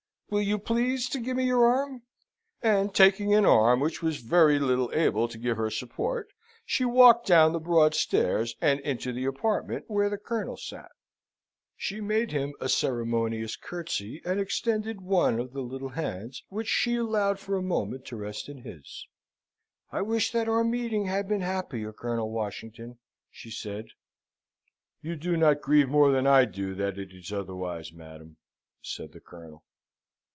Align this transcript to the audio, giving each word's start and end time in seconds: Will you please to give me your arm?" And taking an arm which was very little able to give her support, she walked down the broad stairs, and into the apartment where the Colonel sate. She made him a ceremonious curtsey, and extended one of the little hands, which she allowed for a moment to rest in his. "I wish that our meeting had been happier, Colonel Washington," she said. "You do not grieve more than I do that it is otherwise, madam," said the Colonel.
Will 0.31 0.41
you 0.41 0.59
please 0.59 1.09
to 1.09 1.19
give 1.19 1.35
me 1.35 1.43
your 1.43 1.65
arm?" 1.65 2.03
And 2.61 2.95
taking 2.95 3.33
an 3.35 3.45
arm 3.45 3.81
which 3.81 4.01
was 4.01 4.21
very 4.21 4.59
little 4.59 4.89
able 4.93 5.27
to 5.27 5.37
give 5.37 5.57
her 5.57 5.69
support, 5.69 6.29
she 6.65 6.85
walked 6.85 7.27
down 7.27 7.51
the 7.51 7.59
broad 7.59 7.93
stairs, 7.93 8.55
and 8.61 8.79
into 8.79 9.11
the 9.11 9.25
apartment 9.25 9.83
where 9.89 10.09
the 10.09 10.17
Colonel 10.17 10.55
sate. 10.55 10.85
She 11.75 11.99
made 11.99 12.31
him 12.31 12.53
a 12.61 12.69
ceremonious 12.69 13.57
curtsey, 13.57 14.21
and 14.23 14.39
extended 14.39 15.01
one 15.01 15.37
of 15.37 15.51
the 15.51 15.59
little 15.59 15.89
hands, 15.89 16.41
which 16.47 16.69
she 16.69 16.95
allowed 16.95 17.37
for 17.37 17.57
a 17.57 17.61
moment 17.61 18.05
to 18.05 18.15
rest 18.15 18.47
in 18.47 18.59
his. 18.61 19.05
"I 19.91 20.01
wish 20.01 20.31
that 20.31 20.47
our 20.47 20.63
meeting 20.63 21.07
had 21.07 21.27
been 21.27 21.41
happier, 21.41 21.91
Colonel 21.91 22.31
Washington," 22.31 22.99
she 23.29 23.51
said. 23.51 23.87
"You 25.01 25.17
do 25.17 25.35
not 25.35 25.59
grieve 25.59 25.89
more 25.89 26.09
than 26.09 26.25
I 26.25 26.45
do 26.45 26.73
that 26.75 26.97
it 26.97 27.11
is 27.11 27.33
otherwise, 27.33 27.91
madam," 27.91 28.37
said 28.81 29.11
the 29.11 29.19
Colonel. 29.19 29.65